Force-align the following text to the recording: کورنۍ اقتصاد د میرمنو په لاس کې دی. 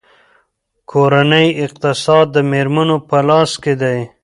کورنۍ 0.91 1.47
اقتصاد 1.63 2.25
د 2.31 2.37
میرمنو 2.51 2.97
په 3.09 3.17
لاس 3.27 3.51
کې 3.63 3.73
دی. 3.81 3.99